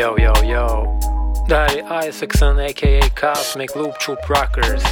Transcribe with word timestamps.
Yo, 0.00 0.18
yo, 0.18 0.32
yo. 0.44 0.98
Det 1.48 1.54
här 1.54 1.76
är 1.76 2.08
Isaacson 2.08 2.58
a.k.a. 2.58 3.00
Cosmic 3.20 3.76
Loop 3.76 4.00
Troop 4.00 4.18
Rockers. 4.30 4.82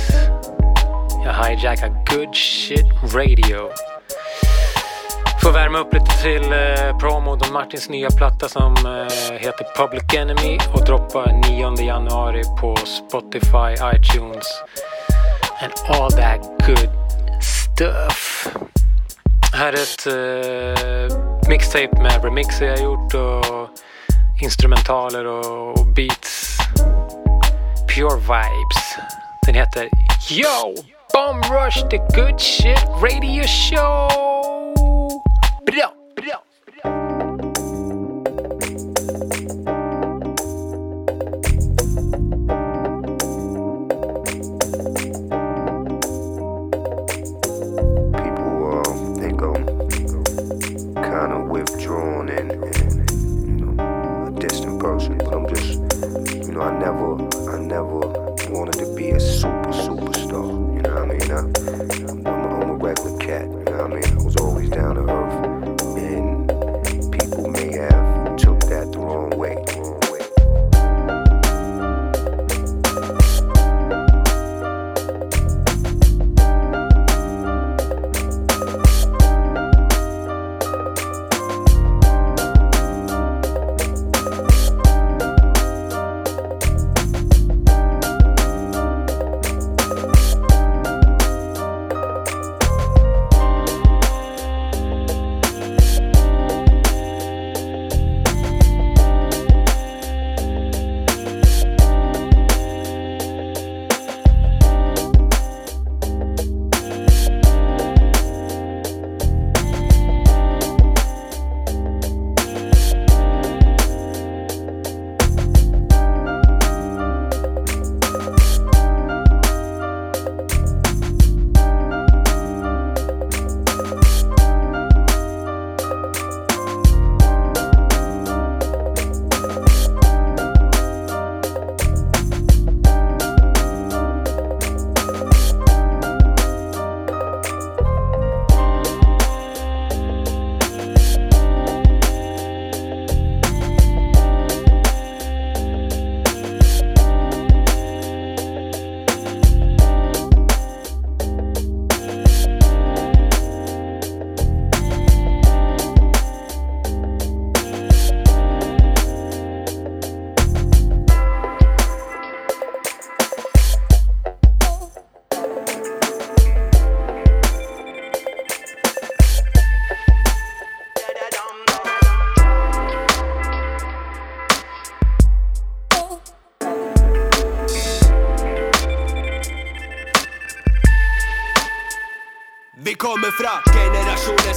Jag 1.24 1.44
hijackar 1.44 1.88
good 1.88 2.36
shit 2.36 3.14
radio. 3.14 3.70
Får 5.42 5.52
värma 5.52 5.78
upp 5.78 5.94
lite 5.94 6.22
till 6.22 6.52
eh, 6.52 6.98
promo 6.98 7.36
Don 7.36 7.52
Martins 7.52 7.88
nya 7.88 8.10
platta 8.10 8.48
som 8.48 8.74
eh, 8.76 9.36
heter 9.38 9.76
Public 9.76 10.14
Enemy 10.14 10.58
och 10.74 10.84
droppar 10.84 11.32
9 11.48 11.86
januari 11.86 12.42
på 12.60 12.76
Spotify, 12.76 13.72
iTunes 13.94 14.46
and 15.62 15.72
all 15.88 16.10
that 16.10 16.40
good 16.66 16.90
stuff. 17.42 18.48
Här 19.52 19.72
är 19.72 19.82
ett 19.82 20.06
eh, 20.06 21.48
mixtape 21.48 22.02
med 22.02 22.24
remixer 22.24 22.66
jag 22.66 22.80
gjort 22.80 23.14
och 23.14 23.68
instrumentaler 24.42 25.26
och, 25.26 25.78
och 25.78 25.86
beats. 25.86 26.58
Pure 27.94 28.16
vibes. 28.16 28.98
Den 29.46 29.54
heter 29.54 29.88
Yo! 30.30 30.74
Bomb 31.12 31.42
Rush 31.44 31.88
the 31.90 31.98
good 31.98 32.40
shit 32.40 32.84
radio 33.02 33.44
show! 33.46 34.08
Bra, 35.66 35.92
bra, 36.16 36.22
bra. 36.22 36.47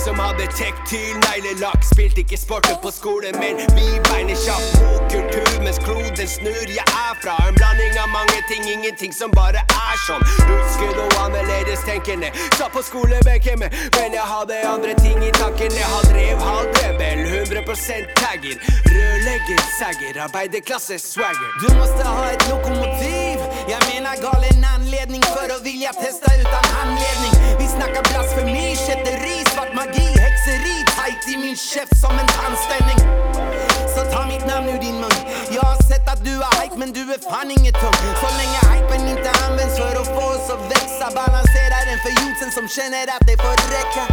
Som 0.06 0.19
hadde 0.19 0.45
tektyl, 0.57 1.13
neglelakk. 1.28 1.84
Spilte 1.94 2.23
ikke 2.23 2.38
sporten 2.38 2.78
på 2.84 2.91
skolen, 2.91 3.35
men 3.44 3.59
vi 3.78 3.88
beiner 4.09 4.38
kjapt 4.45 4.73
mot 4.81 5.03
kultur 5.13 5.53
mens 5.66 5.79
kloden 5.85 6.29
snur. 6.35 6.66
Jeg 6.78 6.88
er 7.06 7.13
fra 7.22 7.35
en 7.47 7.57
blanding 7.59 7.97
av 8.01 8.09
mange 8.16 8.39
ting, 8.50 8.66
ingenting 8.75 9.13
som 9.13 9.34
bare 9.38 9.62
er 9.62 10.01
sånn. 10.07 10.25
Husker 10.50 10.97
og 11.03 11.17
annerledes 11.25 11.85
tenkende. 11.85 12.31
Satt 12.57 12.73
på 12.73 12.84
skolebenken, 12.89 13.62
med, 13.62 13.78
men 13.97 14.17
jeg 14.17 14.28
hadde 14.34 14.62
andre 14.73 14.97
ting 15.03 15.22
i 15.22 15.31
tankene. 15.38 15.85
Han 15.94 16.09
drev 16.09 16.45
halv 16.50 16.81
rebell, 16.81 17.23
100% 17.44 18.16
tagger. 18.22 18.57
Rørlegger, 18.89 19.62
sagger, 19.78 20.23
arbeiderklasse, 20.25 21.00
swagger. 21.00 21.50
Du 21.62 21.69
måste 21.78 22.03
ha 22.07 22.31
ett 22.31 22.50
lokomotiv 22.50 23.38
Jag 23.69 23.81
menar 23.94 24.16
galen 24.16 24.66
anledning 24.75 25.22
för 25.22 25.56
att 25.56 25.66
vilja 25.66 25.94
testa 25.94 26.35
utan 26.41 26.63
handledning 26.75 27.33
Vi 27.59 27.68
snackar 27.68 28.03
blasfemi, 28.09 28.75
kätteri, 28.88 29.50
magi, 29.73 30.07
häxeri 30.19 30.85
Tight 30.95 31.27
i 31.27 31.37
min 31.37 31.55
käft 31.55 31.97
som 32.01 32.11
en 32.11 32.27
tandställning. 32.27 33.70
Så 33.96 34.02
ta 34.13 34.25
mitt 34.25 34.46
namn 34.47 34.69
ur 34.69 34.79
din 34.79 34.97
mun. 35.03 35.18
Jag 35.57 35.62
har 35.62 35.79
sett 35.90 36.06
att 36.13 36.25
du 36.25 36.34
har 36.44 36.52
hype 36.62 36.75
men 36.81 36.91
du 36.97 37.02
är 37.16 37.19
fan 37.31 37.52
inget 37.57 37.75
tung. 37.84 38.00
Så 38.22 38.29
länge 38.40 38.59
hypen 38.72 39.02
inte 39.13 39.31
används 39.46 39.75
för 39.81 39.94
att 40.02 40.09
få 40.16 40.24
oss 40.35 40.47
att 40.56 40.63
växa 40.75 41.06
Balansera 41.16 41.78
den 41.90 42.00
för 42.03 42.12
youthsen 42.22 42.51
som 42.57 42.66
känner 42.78 43.03
att 43.16 43.25
det 43.30 43.38
får 43.44 43.57
räcka. 43.78 44.03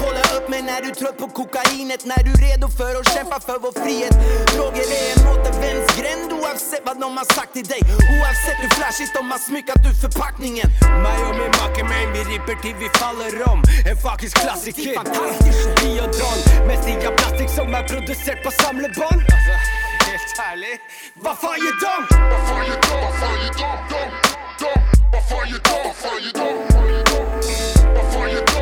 Kolla 0.00 0.22
upp 0.36 0.48
mig 0.48 0.62
när 0.62 0.80
du 0.82 0.88
är 0.90 0.94
trött 0.94 1.18
på 1.18 1.28
kokainet 1.28 2.04
När 2.04 2.22
du 2.26 2.30
är 2.36 2.42
redo 2.48 2.68
för 2.68 2.92
att 3.00 3.08
kämpa 3.14 3.40
för 3.40 3.58
vår 3.64 3.74
frihet. 3.82 4.14
Droger 4.54 4.88
är 5.00 5.06
en 5.14 5.22
återvändsgränd 5.32 6.32
oavsett 6.38 6.82
vad 6.88 7.00
de 7.00 7.16
har 7.20 7.28
sagt 7.36 7.52
till 7.52 7.66
dig. 7.74 7.80
Oavsett 8.16 8.58
hur 8.62 8.72
flashigt 8.78 9.12
de 9.18 9.30
har 9.30 9.38
smyckat 9.38 9.80
ur 9.88 9.96
förpackningen. 10.04 10.68
Meg 11.04 11.20
og 11.28 11.34
min 11.40 11.52
make, 11.60 11.82
man, 11.90 12.06
vi 12.14 12.20
ripper 12.32 12.56
til 12.62 12.74
vi 12.82 12.88
faller 13.00 13.34
om. 13.52 13.60
En 13.90 13.98
faktisk 14.08 14.34
klassiker. 14.42 14.94
Biodron, 15.80 16.40
med 16.68 16.76
stia 16.82 17.10
plastikk 17.18 17.50
som 17.58 17.74
er 17.78 17.84
produsert 17.92 18.40
på 18.44 18.50
samlebånd. 18.62 19.05
fun? 19.06 19.22
Helt 20.06 20.40
ærlig, 20.50 20.74
hva 21.22 21.32
faen 21.42 21.60
gjør 21.64 21.76
dum? 21.84 22.02
Hva 22.10 22.38
faen 22.48 22.64
gjør 22.68 22.80
dum? 22.88 23.00
Hva 23.02 23.10
faen 23.20 23.38
gjør 23.42 23.52
dum? 23.60 23.78
Dum, 23.92 24.10
dum. 24.60 24.80
Hva 25.12 25.20
faen 25.30 25.46
gjør 25.50 25.62
dum? 25.68 25.82
Hva 25.86 25.92
faen 26.02 26.20
gjør 26.24 26.34
dum? 26.40 26.56
Hva 27.94 28.02
faen 28.12 28.30
gjør 28.30 28.46
dum? 28.46 28.55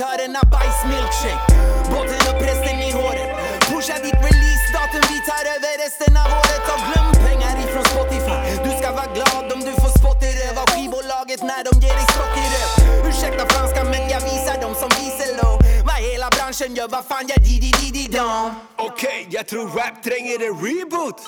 Bjuder 0.00 0.44
bajsmilkshake 0.54 1.52
bajs 1.52 1.88
Båten 1.92 2.22
upp, 2.30 2.40
resten 2.48 2.78
i 2.88 2.90
håret. 2.98 3.30
Pusha 3.68 3.96
ditt 4.04 4.20
releasedatum, 4.26 5.02
vi 5.12 5.18
tar 5.28 5.44
över 5.54 5.74
resten 5.84 6.16
av 6.22 6.28
året. 6.40 6.64
Och 6.72 6.82
glöm 6.88 7.08
pengar 7.26 7.54
ifrån 7.64 7.84
Spotify. 7.92 8.38
Du 8.64 8.70
ska 8.78 8.88
vara 9.00 9.10
glad 9.18 9.44
om 9.54 9.60
du 9.68 9.72
får 9.82 9.92
spott 9.98 10.22
i 10.28 10.30
röv. 10.38 10.58
Av 10.62 10.68
skivbolaget 10.72 11.42
när 11.50 11.62
de 11.68 11.72
ger 11.84 11.94
dig 11.98 12.06
skott 12.14 12.34
i 12.42 12.46
röv. 12.54 12.70
Ursäkta 13.08 13.44
franska 13.52 13.80
men 13.92 14.02
jag 14.12 14.20
visar 14.30 14.56
dem 14.64 14.74
som 14.82 14.90
visar 15.00 15.30
low 15.40 15.56
Vad 15.88 15.98
hela 16.08 16.28
branschen 16.36 16.74
gör 16.74 16.88
vad 16.88 17.04
fan 17.10 17.24
jag 17.32 17.40
di 17.46 17.54
di 17.64 17.70
di 17.80 17.88
di 17.96 18.04
dam 18.16 18.50
Okej, 18.76 19.26
jag 19.30 19.46
tror 19.46 19.66
rap 19.78 19.96
tränger 20.06 20.38
en 20.46 20.54
reboot. 20.64 21.20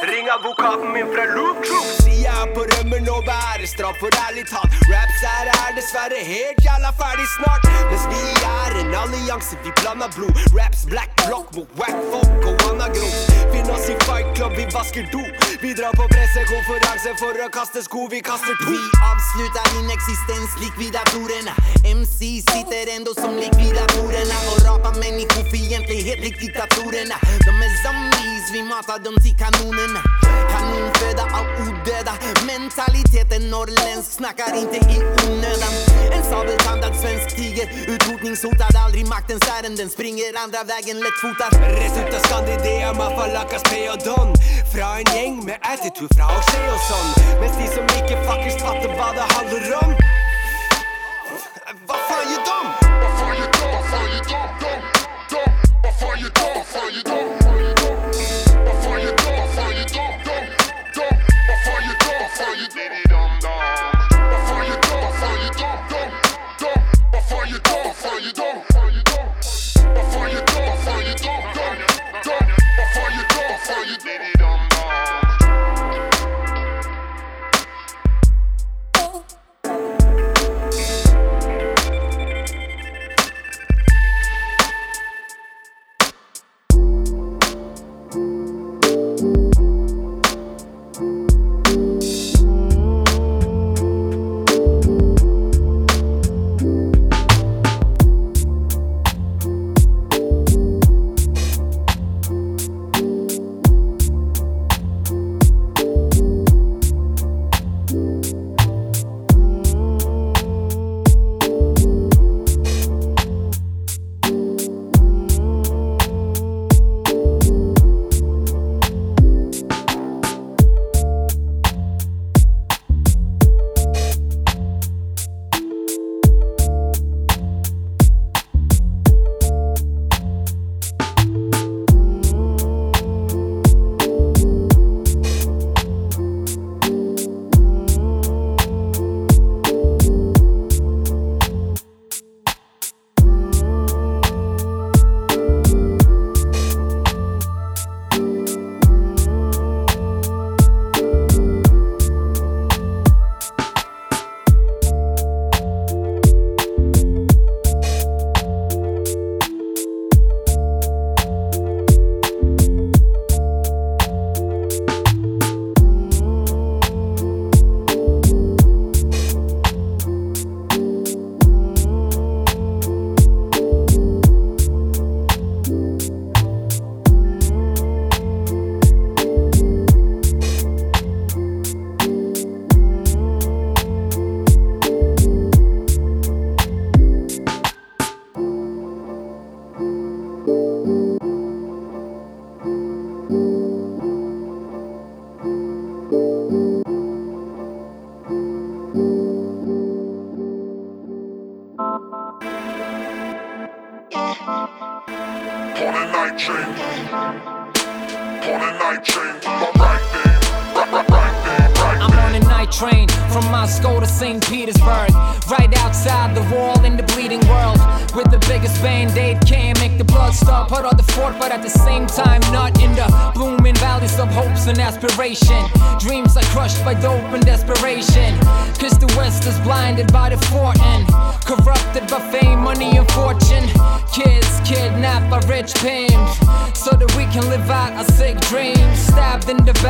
Ring 0.00 0.28
advokaten 0.36 0.92
min 0.92 1.06
fra 1.12 1.24
Loop 1.34 1.56
Troop 1.64 2.02
på 2.54 2.62
rømmen 2.72 3.08
og 3.08 3.22
bærer 3.28 3.66
straff 3.66 3.98
for 4.02 4.10
ærlig 4.26 4.44
talt 4.52 4.72
Raps 4.92 5.20
her 5.26 5.46
er 5.52 5.70
dessverre 5.78 6.20
helt 6.32 6.58
jævla 6.66 6.90
ferdig 7.00 7.28
snart. 7.36 7.62
Mens 7.90 8.04
vi 8.12 8.22
er 8.60 8.70
en 8.82 8.94
allianse, 9.02 9.54
vi 9.64 9.70
blander 9.80 10.10
blod. 10.16 10.32
Raps 10.58 10.82
black 10.92 11.10
block 11.22 11.46
mot 11.56 11.70
wack 11.80 11.98
folk 12.12 12.42
og 12.50 12.56
anagros 12.70 13.18
Finn 13.52 13.70
oss 13.74 13.86
i 13.92 13.96
fight 14.06 14.28
club, 14.36 14.52
vi 14.58 14.64
vasker 14.76 15.04
do 15.14 15.22
Bidrar 15.62 15.92
på 15.92 16.04
pressekonferanse 16.10 17.12
for 17.20 17.38
å 17.38 17.46
kaste 17.54 17.82
sko, 17.86 18.08
vi 18.10 18.18
kaster 18.18 18.56
to 18.62 18.72
Vi 18.72 18.80
avslutar 19.10 19.68
din 19.74 19.92
existens 19.94 20.56
likvidatorerna 20.62 21.54
MC 21.86 22.42
sitter 22.50 22.90
ändå 22.96 23.14
som 23.14 23.36
likvidatorerna 23.36 24.36
och 24.50 24.58
rapar 24.66 24.94
människofientlighet 25.04 26.18
lik 26.24 26.40
diktatorerna 26.40 27.16
De 27.46 27.52
är 27.66 27.72
zombies, 27.84 28.46
vi 28.52 28.62
matar 28.62 28.98
dem 28.98 29.16
till 29.24 29.36
kanonerna. 29.42 30.21
Kanonföda 30.62 31.24
av 31.38 31.46
odöda. 31.66 32.14
Mentaliteten 32.46 33.50
norrländsk, 33.50 34.12
snackar 34.12 34.56
inte 34.62 34.76
i 34.76 34.96
onödan. 35.26 35.72
En 36.12 36.24
sabeltandad 36.24 36.94
svensk 37.00 37.36
tiger 37.36 37.66
Utrotningshotad, 37.94 38.76
aldrig 38.84 39.06
maktens 39.06 39.42
ärenden. 39.58 39.88
Springer 39.90 40.30
andra 40.44 40.62
vägen 40.72 40.96
lättfotad 41.04 41.50
Rett 41.80 41.96
ut 42.00 42.14
av 42.14 42.22
Skandidea, 42.26 42.92
Mafalakas, 42.92 43.62
P 43.70 43.90
och 43.90 44.00
Don 44.08 44.28
Fra 44.72 44.88
en 44.98 45.16
gäng 45.16 45.44
med 45.44 45.58
attitude 45.72 46.14
fra 46.16 46.28
sig 46.50 46.64
och 46.74 46.82
sån. 46.90 47.08
Men 47.40 47.50
de 47.58 47.66
som 47.76 47.84
icke 47.98 48.16
fuckers 48.26 48.56
fattar 48.62 48.92
vad 48.98 49.14
det 49.16 49.26
handlar 49.34 49.84
om 49.84 49.90
Vad 51.86 51.98
fan 52.08 52.26
gör 52.32 52.44
de? 52.50 52.81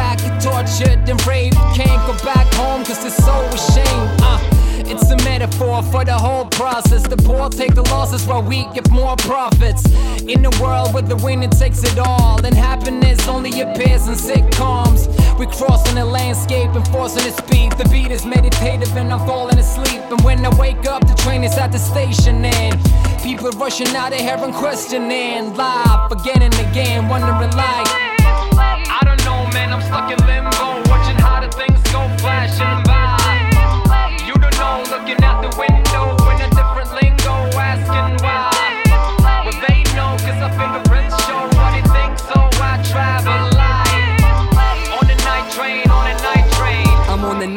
The 0.02 0.30
tortured 0.42 1.08
and 1.08 1.26
raped. 1.26 1.56
Can't 1.74 2.02
go 2.06 2.14
back 2.24 2.52
home 2.54 2.84
cause 2.84 3.04
it's 3.04 3.16
so 3.16 3.36
ashamed. 3.58 4.10
Uh, 4.20 4.38
it's 4.84 5.10
a 5.10 5.16
metaphor 5.24 5.82
for 5.84 6.04
the 6.04 6.14
whole 6.14 6.46
process. 6.46 7.06
The 7.06 7.16
poor 7.16 7.48
take 7.48 7.74
the 7.74 7.82
losses 7.82 8.26
while 8.26 8.42
we 8.42 8.64
get 8.74 8.90
more 8.90 9.16
profits. 9.16 9.84
In 10.22 10.44
a 10.44 10.50
world 10.60 10.92
where 10.92 11.02
the 11.02 11.16
winner 11.16 11.48
takes 11.48 11.82
it 11.82 11.98
all, 11.98 12.44
and 12.44 12.54
happiness 12.54 13.26
only 13.26 13.60
appears 13.60 14.06
in 14.08 14.14
sitcoms. 14.14 15.08
We're 15.38 15.46
crossing 15.46 15.94
the 15.94 16.04
landscape 16.04 16.70
and 16.74 16.86
forcing 16.88 17.24
the 17.24 17.32
speed. 17.32 17.72
The 17.72 17.88
beat 17.88 18.10
is 18.10 18.24
meditative 18.26 18.94
and 18.96 19.12
I'm 19.12 19.26
falling 19.26 19.58
asleep. 19.58 20.02
And 20.10 20.20
when 20.22 20.44
I 20.44 20.54
wake 20.56 20.84
up, 20.86 21.06
the 21.06 21.14
train 21.14 21.42
is 21.42 21.56
at 21.56 21.72
the 21.72 21.78
station 21.78 22.44
and 22.44 22.78
people 23.22 23.50
rushing 23.52 23.88
out 23.96 24.12
of 24.12 24.20
here 24.20 24.36
and 24.36 24.54
questioning. 24.54 25.54
Live 25.56 26.12
again 26.12 26.42
and 26.42 26.54
again, 26.66 27.08
wondering 27.08 27.50
like, 27.56 27.88
I 28.94 29.00
don't 29.04 29.21
man, 29.52 29.72
I'm 29.72 29.82
stuck 29.82 30.10
in 30.10 30.18
limbo, 30.26 30.88
watching 30.90 31.16
how 31.16 31.40
the 31.40 31.48
things 31.48 31.80
go 31.92 32.00
flashing 32.18 32.91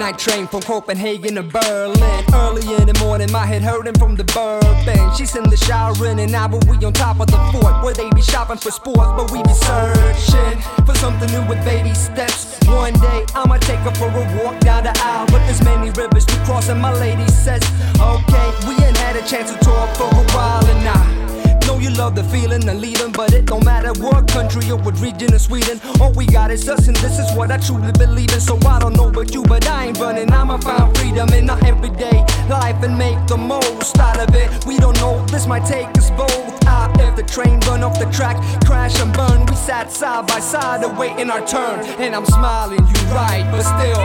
night 0.05 0.19
train 0.19 0.45
from 0.45 0.61
Copenhagen 0.61 1.33
to 1.33 1.41
Berlin. 1.41 2.23
Early 2.31 2.61
in 2.75 2.85
the 2.85 2.97
morning, 2.99 3.31
my 3.31 3.45
head 3.45 3.63
hurting 3.63 3.97
from 3.97 4.15
the 4.15 4.23
bourbon. 4.23 5.01
She's 5.17 5.35
in 5.35 5.49
the 5.49 5.57
shower 5.57 5.95
and 6.05 6.31
now 6.31 6.47
we 6.69 6.77
on 6.85 6.93
top 6.93 7.19
of 7.19 7.27
the 7.27 7.39
fort 7.51 7.83
where 7.83 7.95
they 7.95 8.07
be 8.11 8.21
shopping 8.21 8.57
for 8.57 8.69
sports, 8.69 9.11
but 9.17 9.31
we 9.31 9.41
be 9.41 9.53
searching 9.53 10.57
for 10.85 10.93
something 10.95 11.29
new 11.31 11.43
with 11.49 11.63
baby 11.65 11.93
steps. 11.95 12.59
One 12.67 12.93
day 12.93 13.25
I'ma 13.33 13.57
take 13.57 13.79
her 13.79 13.95
for 13.95 14.09
a 14.09 14.23
walk 14.37 14.59
down 14.59 14.83
the 14.83 14.93
aisle, 15.01 15.25
but 15.33 15.41
there's 15.47 15.63
many 15.63 15.89
rivers 15.89 16.25
to 16.25 16.35
cross, 16.45 16.69
and 16.69 16.79
my 16.79 16.93
lady 16.93 17.27
says, 17.29 17.63
Okay, 17.97 18.47
we 18.67 18.73
ain't 18.85 18.97
had 18.97 19.15
a 19.15 19.25
chance 19.25 19.51
to 19.53 19.57
talk 19.59 19.89
for 19.97 20.05
a 20.05 20.23
while, 20.35 20.65
and 20.67 20.87
I 20.87 21.34
know 21.65 21.79
you 21.79 21.89
love 21.91 22.15
the 22.15 22.23
feeling 22.25 22.67
and 22.67 22.79
leaving, 22.79 23.11
but 23.11 23.33
it 23.33 23.45
don't 23.45 23.65
matter 23.65 23.91
what 24.01 24.27
country 24.27 24.69
or 24.71 24.77
what 24.77 24.99
region 24.99 25.33
of 25.33 25.41
Sweden. 25.41 25.79
All 25.99 26.11
we 26.13 26.25
got 26.25 26.51
is 26.51 26.67
us, 26.69 26.87
and 26.87 26.95
this 26.97 27.19
is 27.19 27.31
what 27.35 27.51
I 27.51 27.57
truly 27.57 27.91
believe 27.93 28.31
in. 28.31 28.39
So 28.39 28.57
I 28.65 28.79
don't 28.79 28.95
know 28.95 29.09
about 29.09 29.33
you, 29.33 29.43
but 29.43 29.67
I 29.67 29.87
ain't 29.87 29.99
running. 29.99 30.31
I'ma 30.31 30.57
find 30.57 30.95
freedom 30.97 31.29
in 31.29 31.49
our 31.49 31.63
everyday 31.65 32.25
life 32.49 32.81
and 32.83 32.97
make 32.97 33.19
the 33.27 33.37
most 33.37 33.97
out 33.97 34.19
of 34.19 34.33
it. 34.35 34.65
We 34.65 34.77
don't 34.77 34.97
know, 34.97 35.25
this 35.27 35.47
might 35.47 35.65
take 35.65 35.87
us 35.97 36.09
both 36.11 36.65
out. 36.67 36.99
If 36.99 37.15
the 37.15 37.23
train 37.23 37.59
run 37.61 37.83
off 37.83 37.99
the 37.99 38.09
track, 38.11 38.37
crash 38.65 38.99
and 38.99 39.13
burn, 39.13 39.45
we 39.45 39.55
sat 39.55 39.91
side 39.91 40.27
by 40.27 40.39
side 40.39 40.83
awaiting 40.83 41.29
our 41.29 41.45
turn. 41.45 41.79
And 41.99 42.15
I'm 42.15 42.25
smiling, 42.25 42.79
you 42.79 43.01
right, 43.13 43.45
but 43.51 43.63
still. 43.63 43.99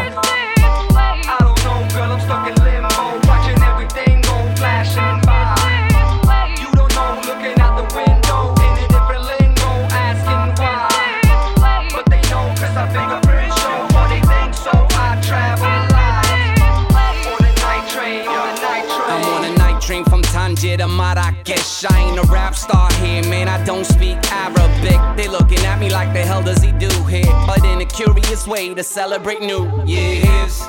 I 1.32 1.36
don't 1.40 1.58
know, 1.64 1.88
girl, 1.94 2.12
I'm 2.12 2.20
stuck 2.20 2.48
in 2.48 2.64
limbo, 2.64 3.29
from 19.90 20.23
Tangier 20.23 20.76
to 20.76 20.87
Marrakesh. 20.87 21.85
I 21.85 21.99
ain't 21.99 22.18
a 22.18 22.23
rap 22.30 22.54
star 22.54 22.92
here, 23.02 23.25
man. 23.25 23.49
I 23.49 23.62
don't 23.64 23.85
speak 23.85 24.18
Arabic. 24.30 25.16
They 25.16 25.26
looking 25.26 25.59
at 25.66 25.80
me 25.80 25.90
like 25.90 26.12
the 26.12 26.20
hell 26.20 26.44
does 26.44 26.62
he 26.62 26.70
do 26.70 26.88
here? 27.06 27.26
But 27.44 27.64
in 27.64 27.80
a 27.80 27.85
curious 27.85 28.47
way 28.47 28.73
to 28.73 28.85
celebrate 28.85 29.40
New 29.40 29.85
Year's. 29.85 30.62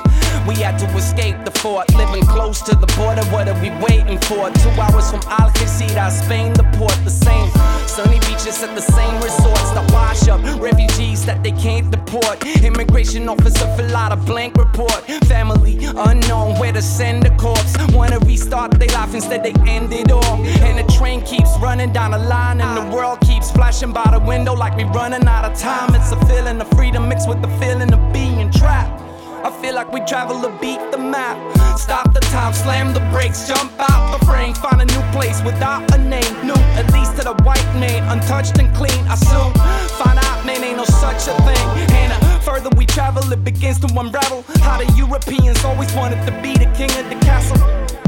We 0.46 0.56
had 0.56 0.76
to 0.78 0.86
escape 0.96 1.36
the 1.44 1.52
fort, 1.52 1.94
living 1.94 2.26
close 2.26 2.62
to 2.62 2.74
the 2.74 2.86
border. 2.98 3.22
What 3.26 3.48
are 3.48 3.60
we 3.60 3.70
waiting 3.86 4.18
for? 4.18 4.50
Two 4.50 4.70
hours 4.80 5.10
from 5.10 5.20
Algeciras, 5.20 6.24
Spain, 6.24 6.52
the 6.54 6.64
port, 6.76 6.96
the 7.04 7.10
same 7.10 7.48
sunny 7.86 8.18
beaches 8.20 8.62
at 8.62 8.74
the 8.74 8.82
same 8.82 9.14
resorts 9.22 9.70
that 9.70 9.88
wash 9.92 10.26
up 10.28 10.40
refugees 10.60 11.24
that 11.26 11.42
they 11.44 11.52
can't 11.52 11.90
deport. 11.90 12.44
Immigration 12.64 13.28
officer 13.28 13.66
fill 13.76 13.96
out 13.96 14.10
a 14.12 14.16
blank 14.16 14.56
report. 14.56 15.04
Family 15.26 15.78
unknown 15.84 16.58
where 16.58 16.72
to 16.72 16.82
send 16.82 17.22
the 17.22 17.30
corpse. 17.36 17.76
Wanna 17.92 18.18
restart 18.20 18.72
their 18.72 18.88
life, 18.88 19.14
instead 19.14 19.44
they 19.44 19.54
end 19.70 19.92
it 19.92 20.10
all. 20.10 20.44
And 20.66 20.76
the 20.76 20.92
train 20.92 21.22
keeps 21.22 21.50
running 21.60 21.92
down 21.92 22.10
the 22.10 22.18
line, 22.18 22.60
and 22.60 22.76
the 22.76 22.96
world 22.96 23.20
keeps 23.20 23.52
flashing 23.52 23.92
by 23.92 24.08
the 24.10 24.18
window 24.18 24.54
like 24.54 24.76
we 24.76 24.84
running 24.84 25.26
out 25.28 25.44
of 25.44 25.56
time. 25.56 25.94
It's 25.94 26.10
a 26.10 26.26
feeling 26.26 26.60
of 26.60 26.68
freedom 26.70 27.08
mixed 27.08 27.28
with 27.28 27.42
the 27.42 27.48
feeling 27.60 27.92
of 27.92 28.12
being 28.12 28.50
trapped. 28.50 29.11
I 29.44 29.50
feel 29.60 29.74
like 29.74 29.92
we 29.92 30.00
travel 30.02 30.40
to 30.42 30.50
beat 30.60 30.78
the 30.92 30.98
map. 30.98 31.36
Stop 31.76 32.14
the 32.14 32.20
time, 32.30 32.52
slam 32.52 32.94
the 32.94 33.00
brakes, 33.10 33.48
jump 33.48 33.72
out 33.78 34.16
the 34.16 34.24
frame, 34.24 34.54
find 34.54 34.80
a 34.80 34.86
new 34.86 35.02
place 35.10 35.42
without 35.42 35.82
a 35.92 35.98
name. 35.98 36.46
New, 36.46 36.54
at 36.78 36.92
least 36.92 37.16
to 37.16 37.24
the 37.24 37.34
white 37.42 37.66
man, 37.74 38.06
untouched 38.12 38.56
and 38.58 38.72
clean. 38.74 39.02
I 39.08 39.16
soon 39.16 39.52
find 39.98 40.18
out, 40.18 40.46
man, 40.46 40.62
ain't 40.62 40.76
no 40.76 40.84
such 40.84 41.26
a 41.26 41.34
thing. 41.42 41.66
And 41.90 42.12
the 42.12 42.40
further 42.44 42.70
we 42.76 42.86
travel, 42.86 43.32
it 43.32 43.42
begins 43.42 43.80
to 43.80 43.88
unravel. 43.98 44.44
How 44.60 44.78
the 44.78 44.92
Europeans 44.96 45.64
always 45.64 45.92
wanted 45.94 46.24
to 46.24 46.32
be 46.40 46.52
the 46.52 46.70
king 46.76 46.90
of 47.02 47.08
the 47.10 47.18
castle. 47.26 47.60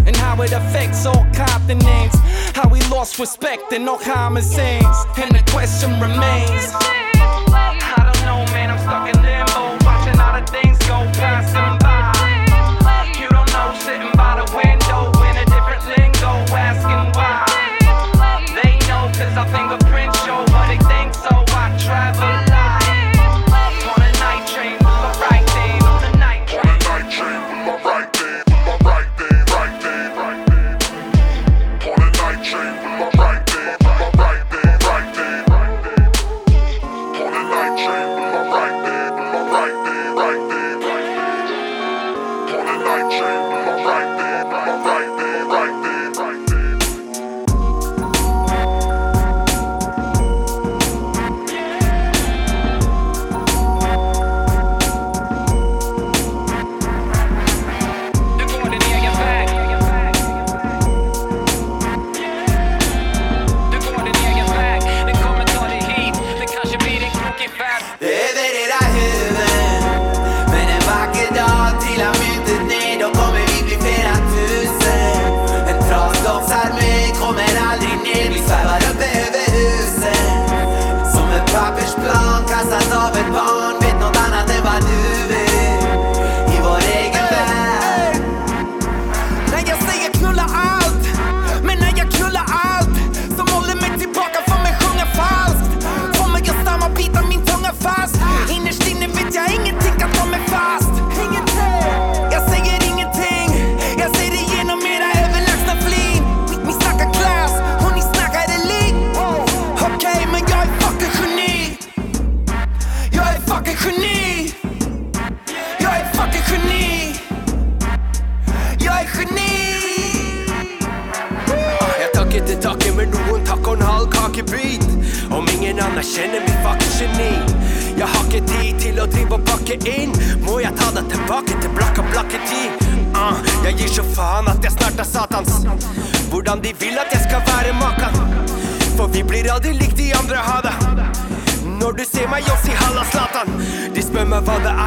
And 0.06 0.14
how 0.14 0.40
it 0.42 0.52
affects 0.52 1.04
all 1.04 1.26
continents. 1.34 2.16
How 2.54 2.68
we 2.68 2.80
lost 2.82 3.18
respect 3.18 3.72
and 3.72 3.84
no 3.84 3.96
common 3.96 4.42
sense. 4.42 4.96
And 5.16 5.34
the 5.34 5.42
question 5.50 5.90
remains. 6.00 7.03
go 10.86 10.98
past 11.12 11.54
them. 11.54 11.83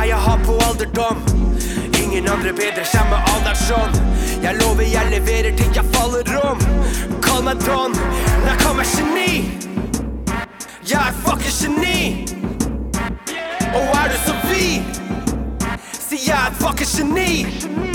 Jag 0.10 0.18
det 0.18 0.24
har 0.24 0.38
på 0.38 0.52
ålderdom, 0.52 1.18
Ingen 2.04 2.28
andre 2.28 2.54
bedre 2.54 2.86
samme 2.86 3.10
med 3.10 3.20
alderen. 3.34 3.92
Jeg 4.44 4.56
lover 4.62 4.84
jeg 4.84 5.08
leverer 5.12 5.58
til 5.58 5.72
jeg 5.76 5.86
faller 5.94 6.50
om. 6.50 6.60
Kall 7.22 7.44
meg 7.44 7.58
Don, 7.66 7.92
men 7.92 8.48
jeg 8.48 8.58
kan 8.60 8.80
geni. 8.96 9.52
Jeg 10.92 11.02
er 11.10 11.14
fucking 11.26 11.56
geni. 11.60 12.28
Og 13.76 13.84
er 14.00 14.08
du 14.14 14.18
som 14.26 14.40
vi, 14.50 14.84
sier 16.00 16.24
jeg 16.28 16.40
er 16.48 16.54
fucking 16.62 16.92
geni. 16.96 17.87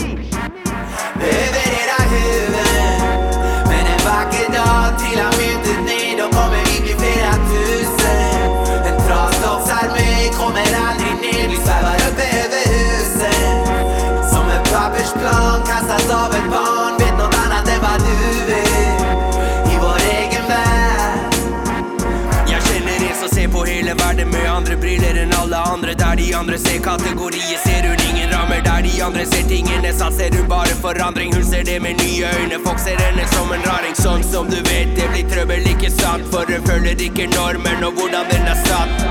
andre 26.43 26.59
ser 26.59 26.79
kategorier, 26.83 27.59
ser 27.65 27.85
hun 27.89 28.01
ingen 28.11 28.31
rammer 28.33 28.63
der 28.65 28.83
de 28.83 29.03
andre 29.05 29.25
ser 29.27 29.45
tingene 29.49 29.93
satt, 29.95 30.15
ser 30.15 30.35
hun 30.35 30.49
bare 30.49 30.75
forandring. 30.85 31.35
Hun 31.35 31.45
ser 31.45 31.63
det 31.65 31.77
med 31.83 32.03
nye 32.03 32.33
øyne, 32.39 32.59
folk 32.65 32.81
ser 32.83 32.99
henne 32.99 33.27
som 33.35 33.53
en 33.55 33.63
raring. 33.69 33.95
Sånn 33.95 34.25
som 34.33 34.51
du 34.51 34.59
vet, 34.71 34.91
det 34.97 35.07
blir 35.13 35.29
trøbbel, 35.31 35.69
ikke 35.75 35.93
sant? 35.95 36.27
For 36.35 36.51
hun 36.51 36.67
følger 36.67 37.07
ikke 37.07 37.29
normen 37.37 37.87
og 37.87 37.95
hvordan 38.01 38.27
den 38.33 38.51
er 38.55 38.59
satt. 38.67 39.07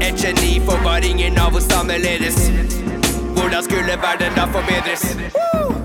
Et 0.00 0.24
geni, 0.24 0.56
får 0.64 0.80
var 0.86 1.04
ingen 1.12 1.36
av 1.44 1.60
oss 1.60 1.68
annerledes. 1.82 2.40
Hvordan 3.36 3.68
skulle 3.68 4.00
verden 4.08 4.40
da 4.40 4.48
forbedres? 4.56 5.04
Woo! 5.36 5.79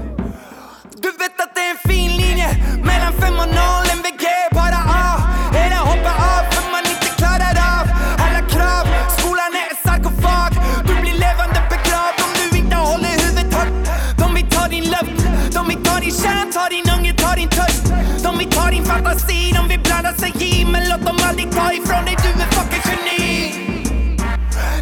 fantasin. 18.96 19.58
Om 19.58 19.68
vi 19.68 19.78
blandar 19.78 20.14
sig 20.14 20.34
i 20.40 20.66
Men 20.66 20.90
låt 20.90 21.06
dem 21.06 21.18
aldrig 21.30 21.52
ta 21.52 21.74
ifrån 21.74 22.06
dig, 22.06 22.16
du 22.24 22.30
är 22.44 22.50
fucking 22.58 22.84
geni. 22.88 23.54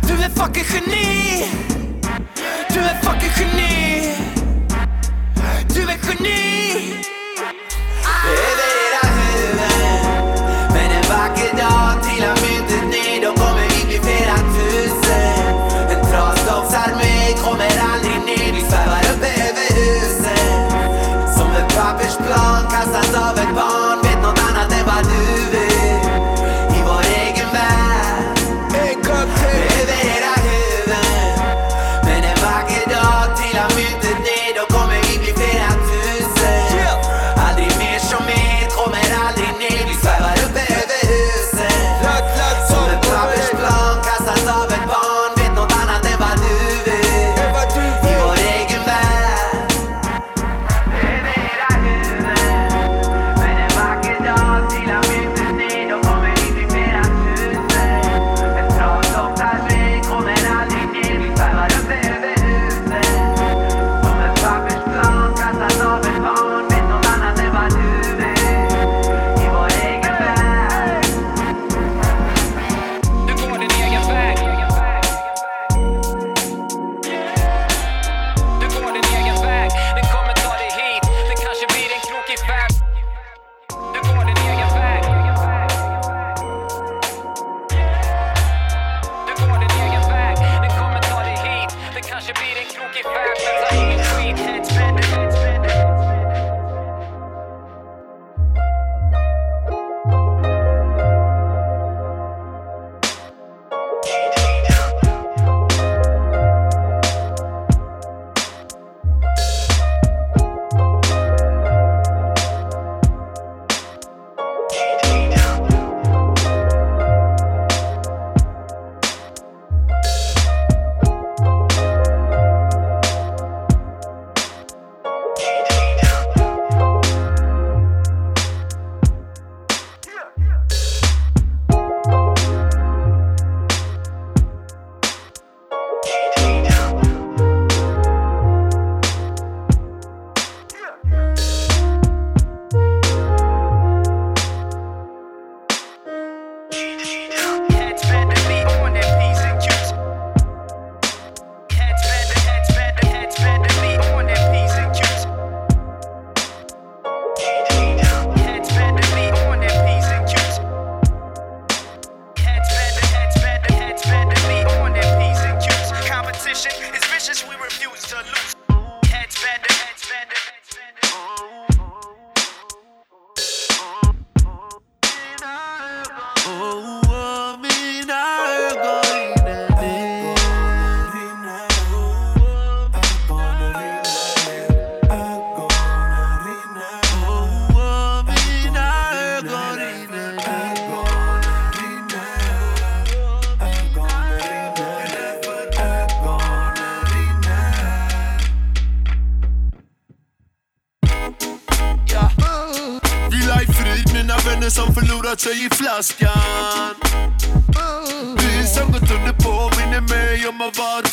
Du 0.07 0.13
är 0.13 0.29
fucking 0.29 0.65
geni. 0.73 1.72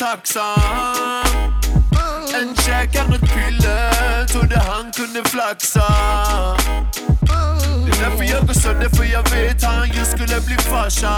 tacksam. 0.00 1.24
En 2.34 2.54
käk 2.56 2.96
han 2.96 3.10
piller, 3.20 4.26
trodde 4.26 4.58
han 4.58 4.92
kunde 4.92 5.28
flaxa. 5.28 5.86
Det 7.84 7.90
är 7.92 8.10
därför 8.10 8.24
jag 8.24 8.46
går 8.46 8.54
sönder, 8.54 8.88
för 8.88 9.04
jag 9.04 9.30
vet 9.30 9.64
han 9.64 9.88
just 9.88 10.10
skulle 10.10 10.40
bli 10.40 10.56
farsa. 10.56 11.16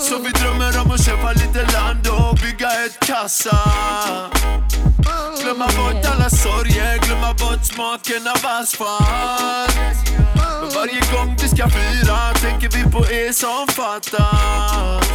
Så 0.00 0.18
vi 0.18 0.30
drömmer 0.30 0.80
om 0.80 0.90
att 0.90 1.04
köpa 1.06 1.32
lite 1.32 1.72
land 1.72 2.06
och 2.06 2.38
bygga 2.42 2.70
ett 2.84 3.06
kassa. 3.06 3.58
Glömma 5.42 5.66
bort 5.66 6.06
alla 6.12 6.30
sorger, 6.30 6.98
glömma 6.98 7.34
bort 7.34 7.64
smaken 7.64 8.28
av 8.28 8.50
asfalt. 8.60 9.76
Men 10.60 10.70
varje 10.74 11.00
gång 11.12 11.36
vi 11.42 11.48
ska 11.48 11.68
fira 11.68 12.32
tänker 12.34 12.68
vi 12.76 12.90
på 12.90 12.98
er 12.98 13.32
som 13.32 13.66
fattas. 13.68 15.10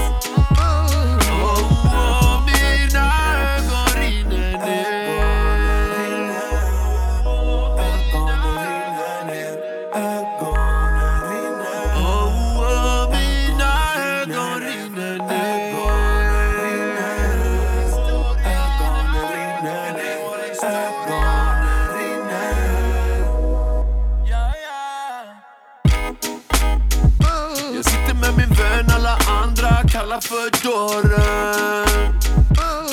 Korridoren 30.22 31.86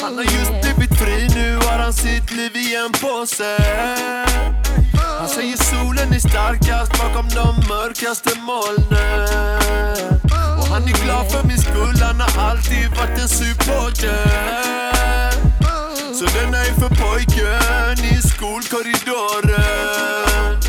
Han 0.02 0.16
har 0.16 0.24
just 0.24 0.52
blivit 0.62 0.98
fri, 0.98 1.28
nu 1.34 1.56
har 1.56 1.78
han 1.78 1.92
sitt 1.92 2.32
liv 2.32 2.56
i 2.56 2.76
en 2.76 2.92
påse. 2.92 3.56
Han 5.18 5.28
säger 5.28 5.56
solen 5.56 6.12
är 6.12 6.18
starkast 6.18 6.92
bakom 6.98 7.28
de 7.28 7.68
mörkaste 7.68 8.30
molnen. 8.38 9.28
Och 10.58 10.66
han 10.66 10.82
är 10.82 11.04
glad 11.04 11.32
för 11.32 11.42
min 11.48 11.58
skull, 11.58 12.02
han 12.02 12.20
har 12.20 12.50
alltid 12.50 12.90
varit 12.96 13.18
en 13.22 13.28
supporter. 13.28 15.32
Så 16.14 16.24
denna 16.24 16.58
är 16.58 16.74
för 16.80 16.88
pojken 16.88 18.04
i 18.04 18.22
skolkorridoren. 18.28 20.62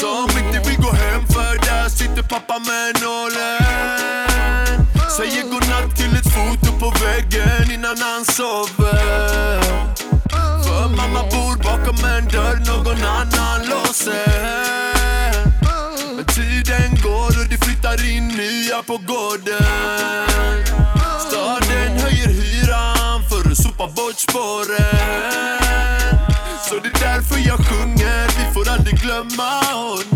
Som 0.00 0.30
inte 0.38 0.68
vill 0.68 0.80
gå 0.80 0.92
hem 0.92 1.26
för 1.26 1.58
där 1.66 1.88
sitter 1.88 2.22
pappa 2.22 2.58
med 2.58 3.02
nålen. 3.02 3.60
Säger 5.16 5.42
godnatt 5.42 5.69
väggen 7.20 7.70
innan 7.70 7.96
han 7.98 8.24
sover. 8.24 9.60
För 10.64 10.88
mamma 10.96 11.22
bor 11.22 11.56
bakom 11.62 12.04
en 12.04 12.28
dörr 12.28 12.58
någon 12.66 13.04
annan 13.04 13.66
låser. 13.70 15.44
Men 16.16 16.24
tiden 16.24 17.02
går 17.02 17.40
och 17.40 17.48
det 17.50 17.64
flyttar 17.64 18.10
in 18.16 18.28
nya 18.28 18.82
på 18.82 18.96
gården. 18.96 20.66
Staden 21.28 21.98
höjer 21.98 22.28
hyran 22.28 23.22
för 23.30 23.50
att 23.50 23.56
sopa 23.56 23.86
bort 23.86 24.18
spåren. 24.18 25.58
Så 26.68 26.74
det 26.74 26.88
är 26.88 27.14
därför 27.14 27.48
jag 27.48 27.58
sjunger, 27.58 28.26
vi 28.26 28.54
får 28.54 28.70
aldrig 28.70 29.00
glömma, 29.00 29.62
honom 29.72 30.09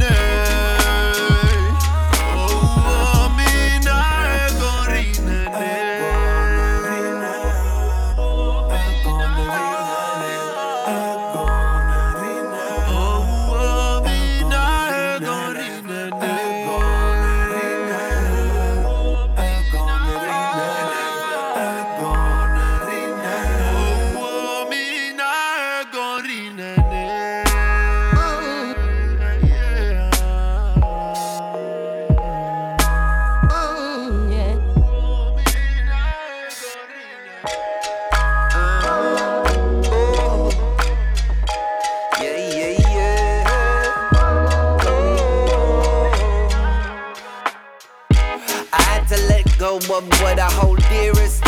of 49.99 50.09
what 50.21 50.39
I 50.41 50.51
hold 50.51 50.79
dearest. 50.89 51.43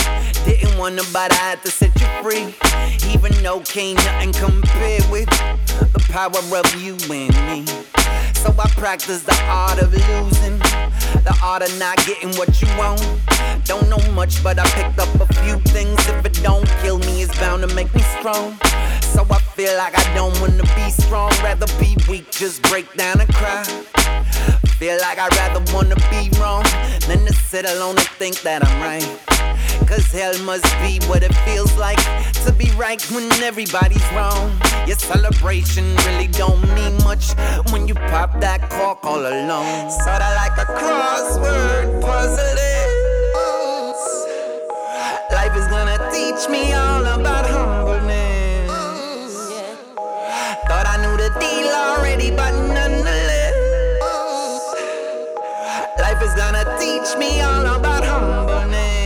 Didn't 0.44 0.78
want 0.78 0.96
to, 0.98 1.02
nobody, 1.02 1.34
I 1.34 1.50
had 1.50 1.62
to 1.64 1.70
set 1.70 1.92
you 2.00 2.06
free. 2.22 2.54
Even 3.12 3.32
though 3.42 3.60
can't 3.60 3.96
nothing 4.04 4.32
compare 4.32 5.00
with 5.10 5.28
the 5.92 5.98
power 6.10 6.30
of 6.30 6.74
you 6.80 6.94
and 7.12 7.34
me. 7.48 7.66
So 8.34 8.54
I 8.58 8.68
practice 8.76 9.22
the 9.24 9.36
art 9.48 9.82
of 9.82 9.92
losing, 9.92 10.58
the 11.24 11.36
art 11.42 11.62
of 11.62 11.76
not 11.78 11.96
getting 12.06 12.30
what 12.38 12.62
you 12.62 12.68
want. 12.78 13.02
Don't 13.64 13.88
know 13.88 14.12
much, 14.12 14.42
but 14.44 14.58
I 14.60 14.66
picked 14.70 14.98
up 15.00 15.12
a 15.20 15.26
few 15.42 15.58
things. 15.72 15.98
If 16.06 16.24
it 16.24 16.40
don't 16.42 16.68
kill 16.82 16.98
me, 17.00 17.22
it's 17.22 17.36
bound 17.40 17.68
to 17.68 17.74
make 17.74 17.92
me 17.94 18.02
strong. 18.18 18.56
So 19.00 19.26
I 19.28 19.40
feel 19.56 19.76
like 19.76 19.98
I 19.98 20.14
don't 20.14 20.38
wanna 20.40 20.62
be 20.76 20.90
strong, 20.90 21.30
rather 21.42 21.66
be 21.80 21.96
weak, 22.08 22.30
just 22.30 22.62
break 22.62 22.92
down 22.94 23.20
and 23.20 23.34
cry. 23.34 23.64
Feel 24.78 24.98
like 25.00 25.18
I'd 25.18 25.34
rather 25.36 25.62
wanna 25.72 25.96
be 26.10 26.30
wrong 26.38 26.64
than 27.08 27.24
to 27.26 27.32
sit 27.32 27.64
alone 27.64 27.96
and 27.96 28.08
think 28.18 28.42
that 28.42 28.66
I'm 28.66 28.80
right. 28.82 29.06
Cause 29.86 30.10
hell 30.12 30.36
must 30.44 30.64
be 30.82 30.98
what 31.06 31.22
it 31.22 31.34
feels 31.46 31.76
like 31.76 32.02
to 32.44 32.52
be 32.52 32.70
right 32.72 33.00
when 33.10 33.30
everybody's 33.42 34.04
wrong. 34.12 34.50
Your 34.86 34.96
celebration 34.96 35.84
really 36.06 36.26
don't 36.28 36.60
mean 36.74 36.96
much 37.04 37.34
when 37.70 37.86
you 37.88 37.94
pop 37.94 38.40
that 38.40 38.68
cork 38.70 39.04
all 39.04 39.20
alone. 39.20 39.90
Sorta 39.90 40.28
like 40.36 40.56
a 40.58 40.66
crossword 40.78 42.00
puzzle. 42.02 42.58
is. 42.58 42.76
Life 45.32 45.56
is 45.56 45.66
gonna 45.68 45.98
teach 46.12 46.48
me 46.48 46.72
all 46.72 47.04
about 47.04 47.46
humbleness. 47.46 48.70
Thought 50.68 50.86
I 50.86 50.96
knew 51.02 51.16
the 51.16 51.30
deal 51.38 51.68
already, 51.68 52.30
but 52.30 52.52
nonetheless, 52.52 52.95
life 56.16 56.28
is 56.28 56.34
gonna 56.34 56.64
teach 56.78 57.16
me 57.18 57.40
all 57.40 57.66
about 57.66 58.04
humbleness. 58.04 59.05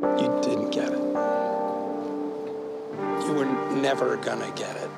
You 0.00 0.40
didn't 0.42 0.70
get 0.70 0.92
it. 0.92 0.98
You 3.24 3.32
were 3.34 3.44
never 3.76 4.16
gonna 4.16 4.50
get 4.56 4.76
it. 4.76 4.90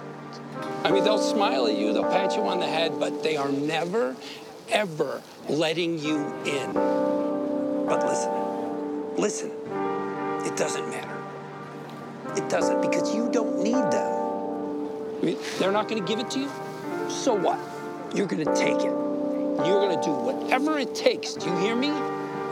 I 0.84 0.90
mean, 0.90 1.04
they'll 1.04 1.18
smile 1.18 1.66
at 1.66 1.76
you, 1.76 1.92
they'll 1.92 2.04
pat 2.04 2.34
you 2.36 2.42
on 2.42 2.60
the 2.60 2.66
head, 2.66 2.98
but 2.98 3.22
they 3.22 3.36
are 3.36 3.50
never, 3.50 4.16
ever 4.70 5.22
letting 5.48 5.98
you 5.98 6.18
in. 6.44 6.72
But 7.86 8.06
listen, 8.06 9.16
listen, 9.16 9.50
it 10.46 10.56
doesn't 10.56 10.88
matter. 10.88 11.22
It 12.36 12.48
doesn't 12.48 12.80
because 12.80 13.14
you 13.14 13.30
don't 13.30 13.62
need 13.62 13.74
them. 13.74 14.22
I 15.20 15.24
mean, 15.24 15.38
they're 15.58 15.72
not 15.72 15.88
gonna 15.88 16.00
give 16.00 16.18
it 16.18 16.30
to 16.30 16.40
you. 16.40 16.50
So 17.08 17.34
what? 17.34 17.58
You're 18.14 18.26
gonna 18.26 18.54
take 18.56 18.80
it. 18.80 19.01
You're 19.58 19.80
gonna 19.80 20.02
do 20.02 20.12
whatever 20.12 20.78
it 20.78 20.94
takes. 20.94 21.34
Do 21.34 21.48
you 21.50 21.56
hear 21.58 21.76
me? 21.76 21.92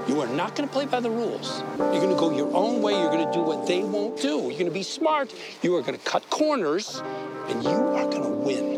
You 0.08 0.20
are 0.22 0.26
not 0.26 0.56
going 0.56 0.68
to 0.68 0.72
play 0.72 0.86
by 0.86 0.98
the 0.98 1.10
rules. 1.10 1.62
You're 1.78 2.00
going 2.00 2.10
to 2.10 2.16
go 2.16 2.34
your 2.34 2.52
own 2.52 2.82
way. 2.82 2.94
You're 2.94 3.12
going 3.12 3.26
to 3.26 3.32
do 3.32 3.42
what 3.42 3.66
they 3.68 3.84
won't 3.84 4.20
do. 4.20 4.38
You're 4.38 4.52
going 4.52 4.64
to 4.64 4.72
be 4.72 4.82
smart. 4.82 5.32
You 5.62 5.76
are 5.76 5.82
going 5.82 5.96
to 5.96 6.04
cut 6.04 6.28
corners, 6.30 7.00
and 7.48 7.62
you 7.62 7.70
are 7.70 8.06
going 8.06 8.24
to 8.24 8.28
win. 8.30 8.76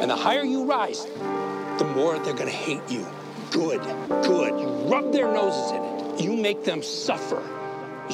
And 0.00 0.08
the 0.08 0.14
higher 0.14 0.44
you 0.44 0.64
rise, 0.64 1.06
the 1.78 1.90
more 1.96 2.18
they're 2.20 2.34
going 2.34 2.46
to 2.46 2.54
hate 2.54 2.88
you. 2.88 3.04
Good, 3.50 3.80
good. 4.22 4.60
You 4.60 4.68
rub 4.88 5.12
their 5.12 5.32
noses 5.32 5.72
in 5.72 5.82
it. 5.82 6.20
You 6.20 6.36
make 6.36 6.62
them 6.62 6.84
suffer. 6.84 7.42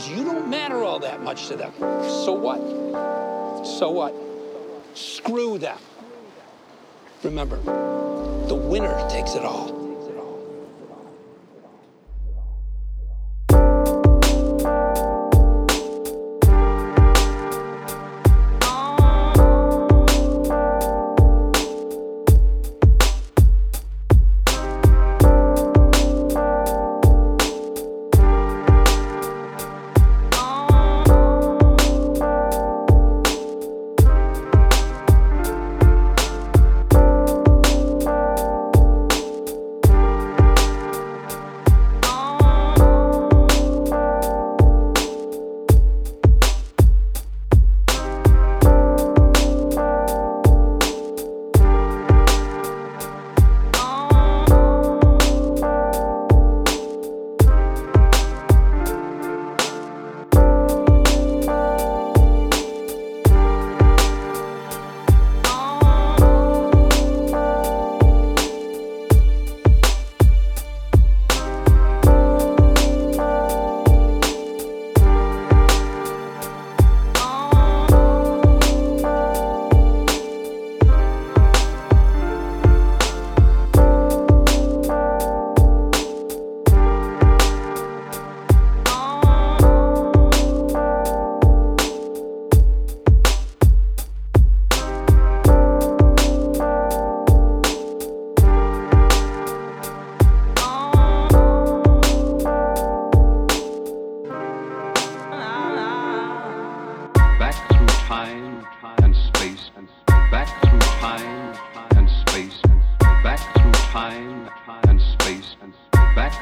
You 0.08 0.24
don't 0.24 0.48
matter 0.48 0.82
all 0.82 1.00
that 1.00 1.22
much 1.22 1.48
to 1.48 1.56
them. 1.56 1.72
So 1.78 2.32
what? 2.32 3.66
So 3.66 3.90
what? 3.90 4.14
Screw 4.94 5.58
them. 5.58 5.78
Remember, 7.22 7.56
the 8.48 8.54
winner 8.54 9.08
takes 9.08 9.34
it 9.34 9.44
all. 9.44 9.75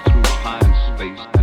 through 0.05 0.23
time 0.23 0.65
and 0.65 0.99
space. 0.99 1.34